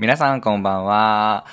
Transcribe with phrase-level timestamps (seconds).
[0.00, 1.44] 皆さんこんばんは。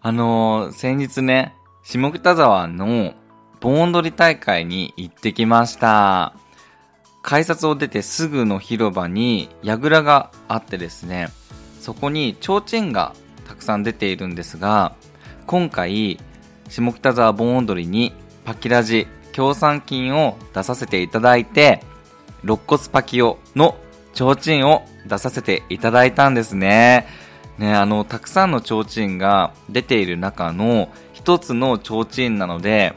[0.00, 3.12] あのー、先日ね、下北沢の
[3.60, 6.32] 盆踊り大会に行ってきました。
[7.20, 11.28] 改札を出てすぐの広場に櫓があってですね、
[11.78, 13.12] そこに提灯が
[13.46, 14.94] たくさん出ているんですが、
[15.46, 16.18] 今回、
[16.70, 18.14] 下北沢盆踊りに
[18.46, 21.82] パキラジ協賛金を出させていただいて、
[22.42, 23.76] 肋骨パキオの
[24.14, 27.27] 提灯を出させていただいたんですね。
[27.58, 32.94] ね、あの、たくさんの提灯が出ている中の一つの提灯なので、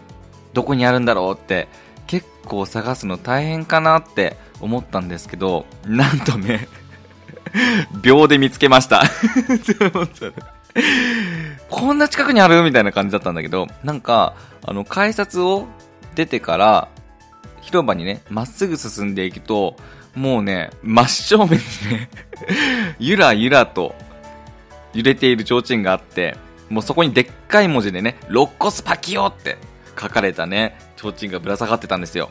[0.54, 1.68] どこにあるんだろうって
[2.08, 6.68] 結構探すの大変かなって思ったんですけど、なんとね
[8.04, 9.04] 秒で見つけました。
[11.70, 15.68] こんな近くにあるみたいな感じだったんだけど、なんか、あの、改札を
[16.16, 16.88] 出てから、
[17.62, 19.76] 広場にね、まっすぐ進んでいくと、
[20.16, 21.58] もうね、真正面に
[21.90, 22.10] ね
[23.00, 23.96] ゆらゆらと
[24.94, 26.38] 揺れている提灯があって、
[26.70, 29.58] もうそこにでっかい文字でね、肋骨パキオって
[30.00, 32.30] 書かれたね、提灯がぶら下がってたんですよ。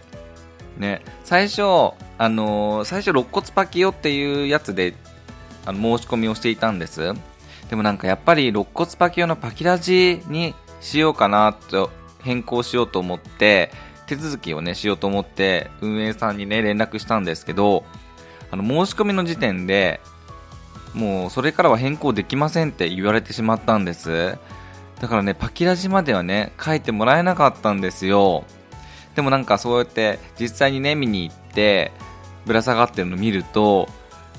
[0.79, 4.95] ね、最初、あのー、最初肋骨パキオっていうやつで、
[5.67, 7.13] あの、申し込みをしていたんです。
[7.69, 11.91] でもなんかやっぱり肋骨パキオのパキラジにしようかなと
[12.23, 13.71] 変更しようと思って、
[14.07, 17.85] 手続きをね、しようと思って、運営さんにね、連絡したんですけど、
[18.51, 20.01] あの、申し込みの時点で、
[20.95, 24.39] もうそれからは変更できませんって言われてしまったんです。
[25.01, 28.45] だからね、パキラジまではね、書いてもらえなかったんですよ。
[29.15, 31.93] でもなんかそうやって実際にね、見に行って、
[32.47, 33.89] ぶら下がってるの見ると、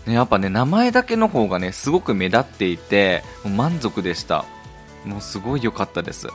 [0.06, 4.46] ね、やっぱね、名前だけの方がね、すごく目立っていて、もう満足でした。
[5.06, 6.28] もうすごい良かったです。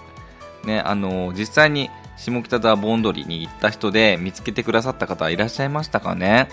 [0.65, 6.49] ね、あのー、実際に下北沢盆踊りに行った人で見つけてくださった方いらっしゃいましたかね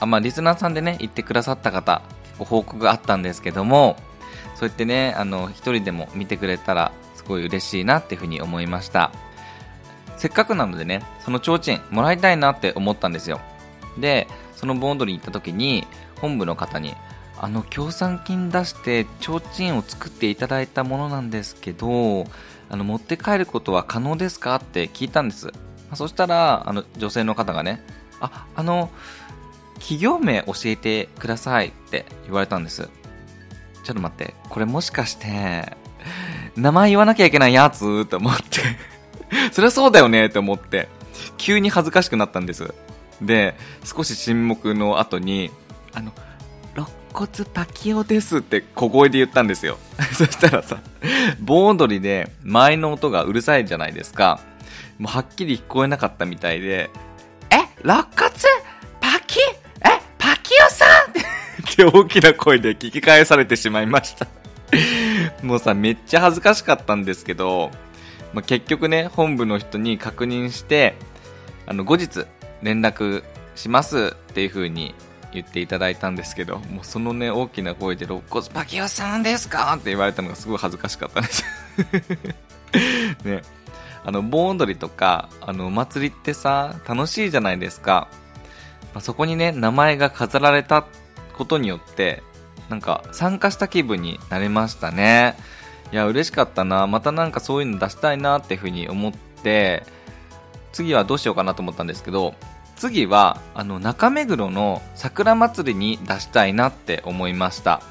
[0.00, 2.02] あ、まあ、リスナーさんでね、行ってくださった方、
[2.42, 3.96] ご報告があったんですけども、
[4.56, 9.12] そうやってね、あの、一人でも見てくれたら、すごい嬉しいなっていうふうに思いました。
[10.16, 13.40] せっかくなのでね、その提灯もらいたいなって思ったんですよ。
[13.98, 15.86] で、その盆踊りに行った時に、
[16.20, 16.94] 本部の方に、
[17.38, 22.24] あの、協賛金出して提灯を作っていただいたものなんですけど、
[22.70, 25.52] あの、持って帰ることは可能ですかって聞いたんです。
[25.90, 27.84] まそしたら、あの、女性の方がね、
[28.20, 28.90] あ、あの、
[29.74, 32.88] 企業名教えてくださいって言われたんです。
[33.84, 35.76] ちょっと待って、これもしかして、
[36.56, 38.02] 名前言わなきゃいけないやつ？
[38.04, 38.42] って思って
[39.52, 40.88] そりゃそうだよねって思って、
[41.36, 42.74] 急に恥ずかしくなったんです。
[43.20, 45.50] で、少し沈黙の後に、
[45.92, 46.12] あの、
[46.74, 49.78] 肋骨パキオですって小声で言ったんですよ。
[50.14, 50.78] そしたらさ、
[51.40, 54.40] 盆踊りで前の音がうるさいじゃないですか。
[54.98, 56.90] もうはっきり聞こえなかったみたいで、
[57.50, 57.56] え？
[57.82, 58.30] 肋骨？
[61.72, 64.26] って大きな声で聞き返されてしまいました
[65.42, 67.70] もうさ、めっちゃ恥ずかしかったんですけど、
[68.32, 70.94] まあ、結局ね、本部の人に確認して、
[71.66, 72.26] あの、後日
[72.62, 73.24] 連絡
[73.54, 74.94] しますっていう風に
[75.32, 81.44] 言っていただいたんですけど、もうそのね、大きな声で、肋骨パキオさんですかって言われたのがすごい恥ずかしかったです
[83.24, 83.42] ね。
[84.04, 88.08] あの、盆踊りとか、あの、お祭りってさ、楽しいじゃないですか。
[88.94, 90.84] まあ、そこにね、名前が飾られたっ
[91.32, 92.22] ことによって、
[92.68, 95.36] なんか参加した気分になれましたね。
[95.92, 96.86] いや、嬉しかったな。
[96.86, 99.84] またなんかそういうの出したいなっていうふうに思って、
[100.72, 102.34] 次はどうしようかなと思ったんですけど、
[102.76, 107.82] 次は、あの、中目黒の桜祭りに出したいなって思いました。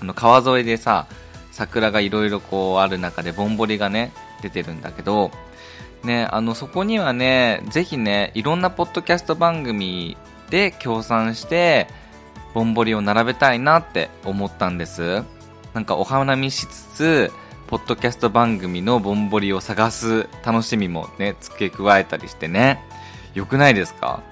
[0.00, 1.06] あの、川沿いでさ、
[1.50, 5.32] 桜がいろいろこうある中でぼんぼりがね、出てるんだけど、
[6.04, 10.16] ね、あの、そこにはね、ぜひね、いろんなポッドキャスト番組
[10.50, 11.88] で協賛して
[12.54, 15.22] ぼんぼりを並べたいなって思ったんです。
[15.74, 17.32] なんかお花見しつつ
[17.66, 22.82] ポッドキャスト番組のぼんぼりを探す楽しみもね付け加えたりしてね。
[23.34, 24.22] よくないですか？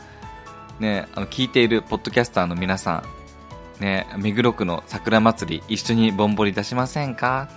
[0.80, 3.04] ねあの聞いているポッドキャスターの皆さ
[3.78, 7.48] んね目黒区の桜祭り一緒にぼんぼり出しませんか？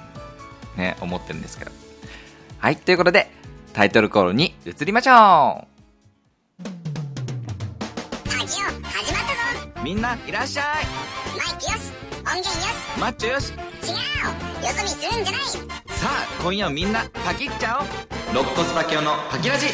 [0.78, 1.72] ね思ってるんですけど。
[2.60, 3.32] はいということで
[3.72, 5.79] タイトルコールに移りましょう。
[9.84, 10.66] みんないらっしゃい。
[11.38, 13.00] マイクよし音源よし。
[13.00, 13.54] マッチョよし。
[13.54, 13.62] 違うよ
[14.76, 15.42] そ見するんじゃない。
[15.42, 17.88] さあ今夜みんなパキっちゃおう
[18.32, 19.68] 肋骨パキオのパキラジ。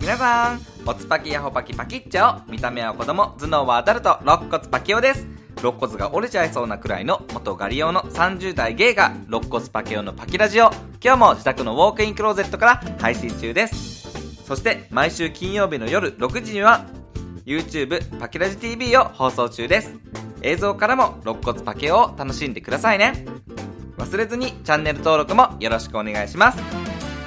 [0.00, 0.60] 皆さん。
[0.86, 4.18] おつパキヤホパキパキっちゃお見た目は子供頭脳はアダルト。
[4.22, 5.26] 肋骨パキオです。
[5.58, 10.72] 肋骨が折れちゃいそうなくらいの元ガリオの30代ゲイが肋骨パキオのパキラジオ
[11.02, 14.44] 今日も自宅のウォークインクローゼットから配信中です。
[14.44, 16.84] そして毎週金曜日の夜6時には
[17.46, 19.94] YouTube パケラジ TV を放送中です。
[20.42, 23.24] 映像からも肋骨パケを楽しんでくださいね。
[23.96, 26.62] 忘れずにチャンネル登録もよろしくお願いします。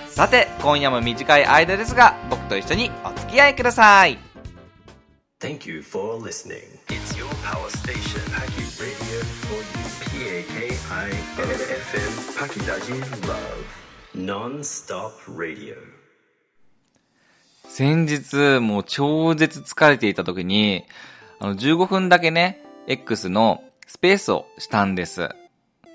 [0.09, 4.17] さて、今夜も短い間ですが、僕と一緒にお付き合いください。
[5.39, 6.63] Thank you for listening.
[6.87, 9.87] It's your power station, Paki Radio for you.
[10.17, 13.65] P-A-K-I F-M, Pakidaji Love.
[14.15, 15.75] Non-stop radio.
[17.69, 20.85] 先日、もう超絶疲れていた時に、
[21.39, 25.29] あの、15分だけね、X のスペースをしたんです。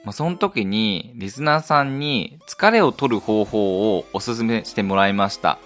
[0.05, 5.59] まあ、その時に、リスナーさんに疲れを取る方法をおすすめしてもらいました。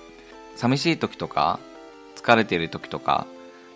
[0.55, 1.59] 寂しい時とか、
[2.17, 3.27] 疲れている時とか、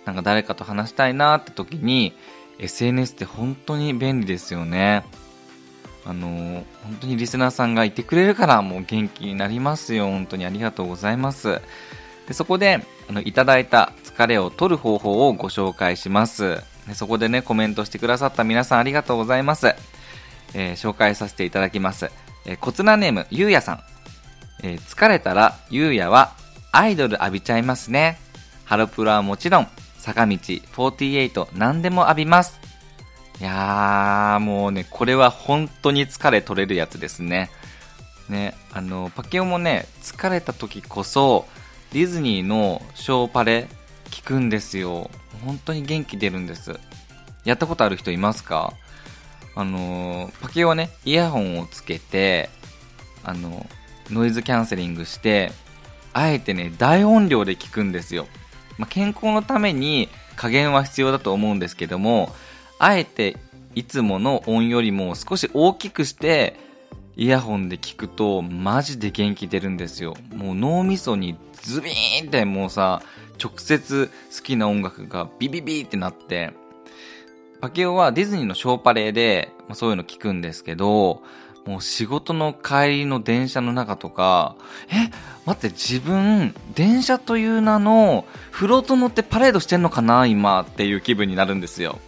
[0.05, 2.15] なんか誰かと話したいなって時に、
[2.59, 5.05] SNS って本当に便利ですよね。
[6.05, 10.07] あのー本当にリスナーさんがいてくれるからもう元気になりますよ。
[10.07, 11.61] 本当にありがとうございます。
[12.31, 16.63] でそこで、あの、いただいた疲れを取る方法をご紹介します。
[16.87, 19.75] でそこでね、コメントしてくださった皆さんありがとうございます。
[20.55, 22.09] えー紹介させていただきます。
[22.47, 23.81] えー、こつなネーム、ゆうやさん。
[24.63, 26.31] えー疲れたら、ゆうやは、
[26.71, 28.21] アイドル浴びちゃいますね。
[28.65, 29.69] ハロプロはもちろん、
[29.99, 32.61] 坂道、48、何でも浴びます。
[33.41, 37.51] いやー、もうね、これは本当に疲れ取れるやつですね。
[38.29, 41.47] ね、あの、パケオもね、疲れた時こそ、
[41.93, 43.69] ディズニーのショーパレ
[44.11, 45.11] 聞くんですよ。
[45.45, 46.79] 本当に元気出るんです。
[47.45, 48.75] やったことある人いますか？
[49.57, 52.49] あの、パケはね、イヤホンをつけて、
[53.25, 53.67] あの、
[54.11, 55.51] ノイズキャンセリングして、
[56.13, 58.27] あえてね、大音量で聞くんですよ。
[58.79, 62.33] まあ、健康のために加減は必要だと思うんですけども、
[62.79, 63.37] あえて
[63.75, 66.57] いつもの音よりも少し大きくして、
[67.21, 70.15] イヤホンで聞くとマジで元気出るんですよ。
[70.35, 73.03] もう脳みそにズビーンってもうさ、
[73.39, 76.55] 直接好きな音楽がビビビってなって、
[77.61, 81.23] パケオはディズニーのショーパレーで、ま、そういうの聞くんですけど、
[81.67, 84.57] もう仕事の帰りの電車の中とか、
[84.89, 85.11] え、
[85.45, 91.99] 待って自分、電車という名のフロート乗ってパレードしてんのかな今っていう気分になるんですよ。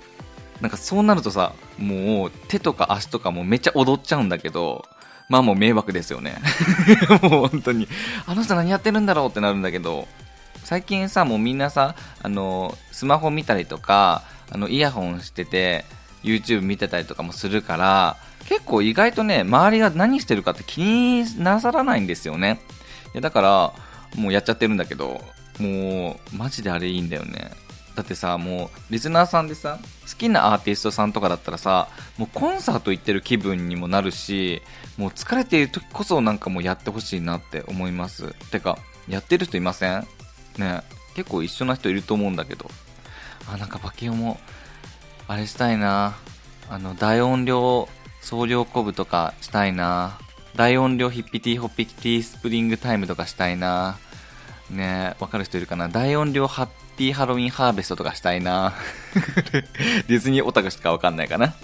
[0.62, 4.86] なんかそうなるとさ、もう手とか足とかもめっちゃ踊っちゃうんだけど、
[5.32, 6.36] まあもう迷惑ですよね。
[7.22, 7.88] もう本当に、
[8.26, 10.06] あの人何やってるんだろうってなるんだけど、
[10.62, 15.86] 最近さ、もうみんなさ、あの、スマホ見たりとか、あの、イヤホンしてて、
[16.22, 22.60] YouTube 見てたりとかもするから、結構意外とね、周りが何してるかって気になさらないんですよね。
[23.14, 25.24] いや、だから、もうやっちゃってるんだけど、
[25.58, 27.52] もう、マジであれいいんだよね。
[27.94, 29.78] だってさ、もう、リスナーさんでさ、
[30.08, 34.62] 好きなアーティストさんとかだったらさ、もうコンサート行ってる気分にもなるし、
[34.96, 38.34] もう疲れている時こそなんかもうやってほしいなって思います。
[38.50, 38.78] てか、
[39.08, 40.06] やってる人いません？
[40.58, 40.82] ね
[41.14, 42.70] 結構一緒な人いると思うんだけど。
[43.52, 44.40] あ、なんかバケオも、
[45.28, 46.14] あれしたいな。
[46.70, 47.88] あの、大音量、
[48.22, 50.18] 総量コブとかしたいな。
[50.56, 53.98] 大音量ヒッピティホッピティスプリングタイムとかしたいな。
[54.70, 55.88] ねわかる人いるかな？
[55.88, 56.66] 大音量ハッ
[56.96, 58.74] ピーハロウィンハーベストとかしたいな。
[60.08, 61.54] ディズニーオタクしかわかんないかな。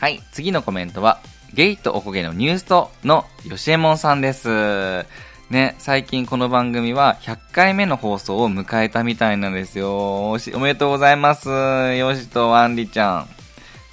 [0.00, 1.20] はい、次のコメントは、
[1.54, 5.06] ゲイとおこげのニュースとのよしえもんさんです。
[5.50, 10.30] ね、最近この番組は100回目の放送を迎えたみたいなんですよ。
[10.30, 11.48] おしおめでとうございます。
[11.48, 13.26] よしとあんりちゃ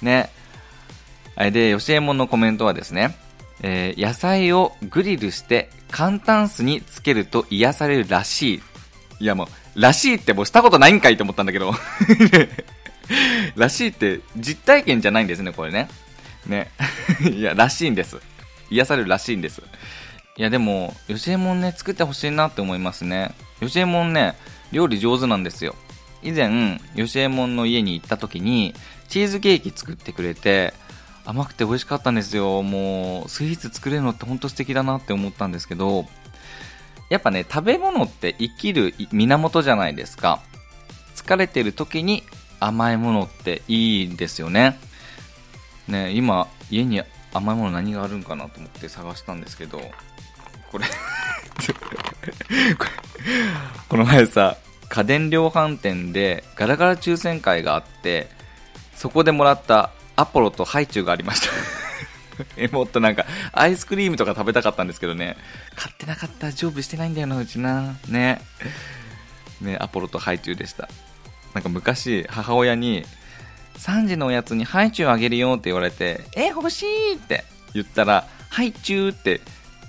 [0.00, 0.04] ん。
[0.04, 0.30] ね。
[1.36, 3.16] で、よしえもんのコメントはですね、
[3.62, 8.62] えー野菜をグリルして簡単酢につけると癒されるらしい。
[9.20, 11.72] いやもう、らしいってもうしたことないんかいと思ったんだけど。
[13.56, 15.88] らしいって実体験じゃないんですね、これね。
[16.46, 16.70] ね。
[17.30, 18.18] いや、らしいんです。
[18.70, 19.62] 癒されるらしいんです。
[20.36, 23.34] いや、でも、よしえもんね、作ってほしいなって思いますね。
[23.60, 24.34] よしえもんね、
[24.72, 25.74] 料理上手なんですよ。
[26.22, 28.74] 以前、よしえもんの家に行った時に、
[29.08, 30.72] チーズケーキ作ってくれて、
[31.24, 32.62] 甘くて美味しかったんですよ。
[32.62, 36.06] もう、スイーツ作れるのって本当素敵だなって思ったんですけど、
[37.12, 40.40] やっぱね、食べ物って生きる源じゃないですか。
[41.14, 42.22] 疲れてる時に
[42.58, 44.78] 甘いものっていいんですよね。
[45.88, 47.02] ね、今、家に
[47.34, 49.78] 甘いもの何があるんかなと思って探したんですけど、
[50.70, 50.86] これ
[52.78, 52.90] これ、
[53.90, 54.56] この前さ、
[54.88, 58.30] 家電量販店でガラガラ抽選会があって、
[58.96, 61.81] そこでもらったアポロとハイチュウがありました。
[62.56, 65.36] え、 もっとなんか、アイスクリームとか食べたかったんですけどね、
[65.76, 67.96] 買ってなかった、常備してないんだよな、うちな。
[68.08, 68.40] ね。
[69.60, 70.88] ね、アポロとハイチュウでした。
[71.54, 73.04] なんか昔、母親に、
[73.78, 79.40] 3時のおやつにハイチュウあげるよって言われて、え、欲しいって言ったら、ハイチュウって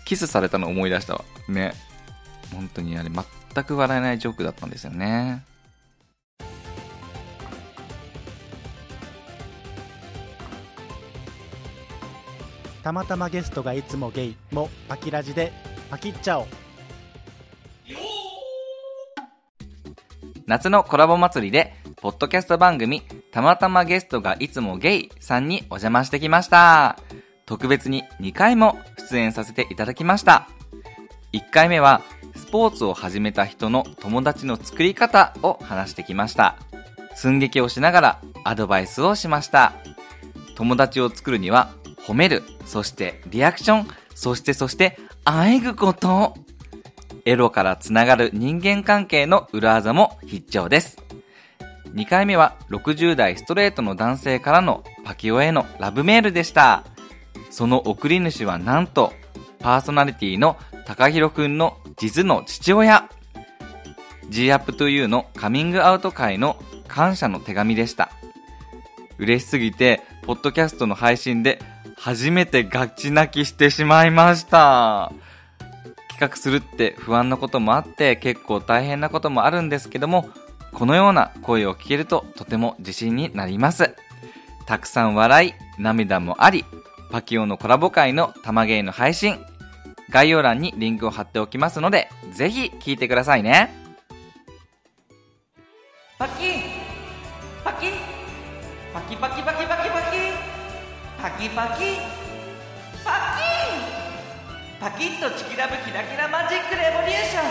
[0.05, 1.25] キスされたの思い出したわ。
[1.47, 1.73] ね。
[2.53, 5.43] 本当にあれ、全く笑えないジョークだったんですよね。
[12.83, 15.53] たまたまゲストがいつもゲイもパキラジで
[15.89, 16.47] パキっちゃお
[20.45, 26.99] 夏のコラボ祭りで、ポッドキャスト番組、たまたまゲストがいつもゲイさんにお邪魔してきました。
[27.45, 28.77] 特別に2回も
[29.09, 30.49] 出演させていただきました。
[31.31, 32.01] 1回目は、
[32.35, 36.57] スポーツを始めた人の友達の作り方を話してきました。
[37.15, 39.71] 寸劇をしながらアドバイスをしました。
[40.55, 41.71] 友達を作るには、
[42.05, 46.35] 褒める、そしてリアクション、そしてそして、あえぐこと。
[47.25, 50.97] エロからつながる人間関係の裏技も必聴です。
[51.93, 56.83] 2回目は60代ストレートの男性からのパキオへのラブメールでした。
[57.49, 59.13] その送り主はなんと、
[59.59, 63.09] パーソナリティの高弘くんの実の父親。
[64.29, 66.57] G-Up2U のカミングアウト会の
[66.87, 68.11] 感謝の手紙でした。
[69.19, 71.61] 嬉しすぎて、ポッドキャストの配信で
[72.03, 75.13] 初めてガチ泣きしてしまいました。
[76.09, 80.27] 企画するって不安なこともあって結構大変なこともあるんですけども、
[80.73, 83.95] このような声を聞けるととても自信になります。
[84.65, 86.65] たくさん笑い、涙もあり、
[87.09, 89.39] パキオのコラボ会の玉芸の配信、
[90.09, 93.73] 概要欄にリンクを貼っておきますので、ぜひ聞いてくださいね。
[96.19, 96.33] パキ
[97.63, 97.87] パキ
[98.93, 100.52] パキパキパキパキパキ
[101.23, 101.83] パキパキ
[103.05, 107.45] パキパキッとチキラブキラキラマジックレボリューション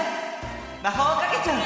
[0.83, 1.63] 魔法かけちゃうぞ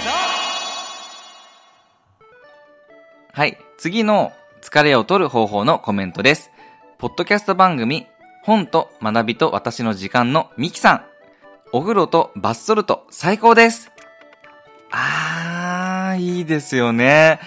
[3.33, 4.33] はい、次の
[4.63, 6.53] 疲れを取る方法のコメントです。
[6.99, 8.07] ポッドキャスト番組、
[8.45, 11.05] 本と学びと私の時間のミキさん。
[11.73, 13.91] お風呂とバスソルト最高です。
[14.93, 17.41] あー、いいですよね。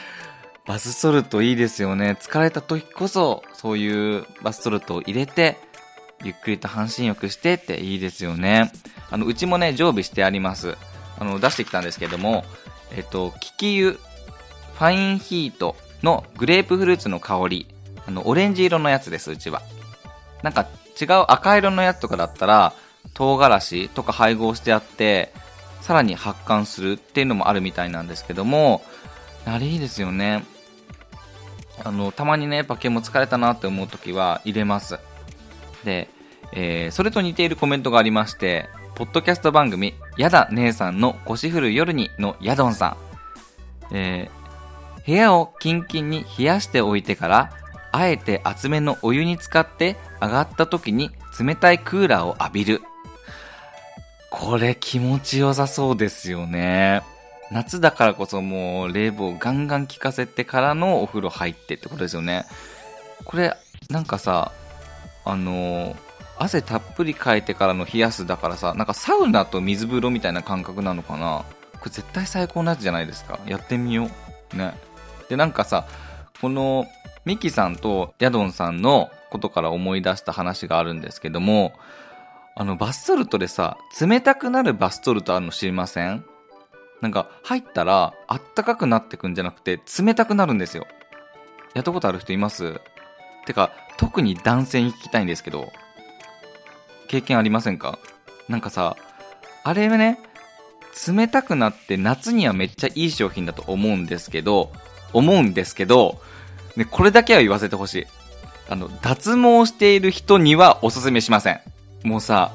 [0.69, 2.15] バスソルトいいですよね。
[2.21, 5.57] 疲れた時こそ、そういうバスソルトを入れて、
[6.23, 8.71] ゆっくりと半身浴してっていいですよね。
[9.09, 10.77] あの、うちもね、常備してあります。
[11.17, 12.45] あの、出してきたんですけども、
[12.95, 17.67] えっと、キキ湯、ファインヒートのグレープフルーツの香り、
[18.05, 19.63] あの、オレンジ色のやつです、うちは。
[20.43, 20.67] なんか
[21.01, 22.73] 違う赤色のやつとかだったら、
[23.15, 25.33] 唐辛子とか配合してあって、
[25.81, 28.83] さらに発汗するっていうのもあるみたいなんですけども、
[29.47, 30.43] あれいいですよね。
[31.83, 34.99] あの、たまにね、パケも疲れたなって思う時は入れます。
[35.83, 36.09] で、
[36.51, 42.97] えーそれと似ているコメントがありまして、ポッドキャスト番組、やだ姉さんの腰振る夜にのやどんさ
[43.91, 43.95] ん。
[43.95, 44.39] えー
[45.05, 47.51] 部屋をキンキンに冷やしておいてから、
[47.91, 51.09] あえて厚めのお湯に浸かって上がった時に
[51.39, 52.81] 冷たいクーラーを浴びる。
[54.29, 57.01] これ気持ちよさそうですよね。
[57.51, 62.45] 夏だからこそもう冷房ガンガン効かせてからのお風呂入ってってことですよね。
[63.25, 63.55] これ、
[63.89, 64.51] なんかさ、
[65.25, 65.95] あのー
[66.41, 71.43] 汗たっぷりかいてからの冷やすだからさ、なんかサウナと水風呂みたいな感覚なのかな
[71.81, 73.41] これ絶対最高なやつじゃないですか。
[73.45, 74.09] やってみよ
[74.53, 74.55] う。
[74.57, 74.73] ね。
[75.27, 75.85] で、なんかさ、
[76.39, 76.87] この、
[77.25, 81.73] ミキさんとヤドンさんのことから思い出した話があるんですけども、
[82.55, 86.23] あの、バスソルトでさ、冷たくなるバスソルトあるの知りません？
[87.01, 90.85] なんか、入ったら、あったかくなってくんじゃなくて、冷たくなるんですよ。
[91.73, 92.81] やったことある人います？
[93.45, 95.71] てか、特に男性に聞きたいんですけど、
[97.07, 97.99] 経験ありませんか？
[98.47, 98.97] なんかさ、
[99.63, 100.19] あれね、
[101.07, 104.71] 冷たくなって夏にはめっちゃいい商品だと思うんですけど、
[105.13, 106.19] 思うんですけど、
[106.75, 108.07] ね、これだけは言わせてほしい。
[108.67, 111.61] あの、脱毛している人にはおすすめしません。
[112.03, 112.51] もうさ、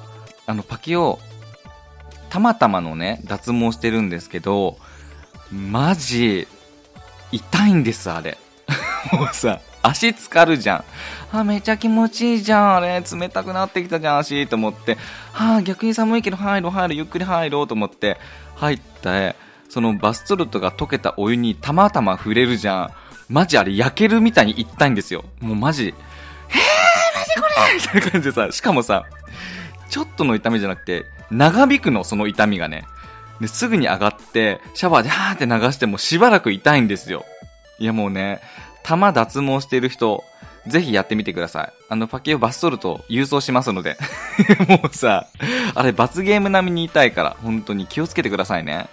[0.47, 1.19] あの、パキオ、
[2.35, 4.77] たまたまのね、脱毛してるんですけど、
[5.53, 6.49] マジ、
[7.31, 8.39] 痛いんです、あれ。
[9.17, 10.85] もうさ、足浸かるじゃ
[11.33, 11.39] ん。
[11.39, 13.01] あ、めちゃ気持ちいいじゃん、あれ。
[13.01, 14.99] 冷たくなってきたじゃん、足、と思って。
[15.31, 18.19] はあ、逆に寒いけど入ろう、入ろう、ゆっくり入ろうと思って、
[18.57, 19.37] 入って、
[19.69, 22.91] そのバスソルトが溶けたお湯にたまたま触れるじゃん。
[23.29, 25.25] マジあれ焼けるみたいに痛いんですよ。
[25.41, 29.05] もうマジ、へー、マジこれみたいな感じでさ、しかもさ、
[29.89, 32.85] ちょっとの痛みじゃなくて、長引くの、その痛みがね。
[33.41, 37.25] ですぐに上がって、シャワーではーって流してもしばらく痛いんですよ。
[37.79, 38.41] いやもうね、
[38.83, 40.23] 玉脱毛している人、
[40.67, 41.73] ぜひやってみてください。
[41.89, 43.97] あの、パケをバスソルト郵送しますので。
[44.69, 45.27] もうさ、
[45.75, 48.87] あれ罰ゲーム並みに痛いから、本当に気をつけてくださいね。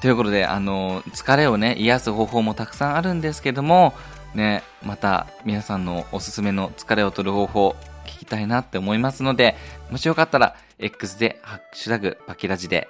[0.00, 3.94] ということで、あの、疲れをね、癒す方法もたくさんあるんですけども、
[4.34, 9.56] ね、また皆さんのおすすめの疲れを取る方法、聞きたいなって思いますので、
[9.90, 12.88] もしよかったら、X で、ハッシュタグ、パキラジで、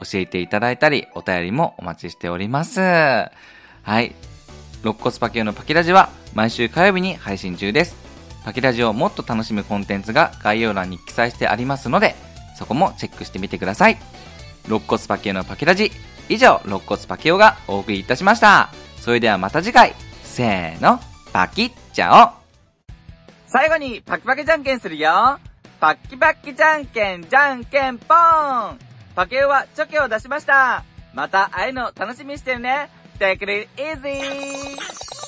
[0.00, 2.80] 教えていただいたり、お便りもお待ちしております。
[2.80, 3.30] は
[4.00, 4.14] い。
[4.82, 7.96] 肋骨パキオのパキラジは、毎週火曜日に配信中です。
[8.44, 12.14] パキラジをもっと楽しむコンテンツが概要欄に記載してありますので、
[12.56, 13.98] そこもチェックしてみてください。
[14.66, 15.90] 肋骨パキオのパキラジ。
[16.28, 18.70] 以上、肋骨パキオがお送りいたしました。
[19.00, 19.94] それではまた次回。
[20.22, 21.00] せーの、
[21.32, 22.43] パキッチャオ
[23.54, 25.38] 最後にパキパキじゃんけんするよ。
[25.78, 28.78] パッキパッキじゃんけんじゃんけんぽーん。
[29.14, 30.82] パケオはチョキを出しました。
[31.14, 32.90] また会えるの楽しみにしてるね。
[33.20, 35.23] Take it easy!